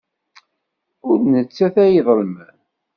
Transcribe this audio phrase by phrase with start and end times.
[1.07, 2.55] Ur d nettat ay iḍelmen.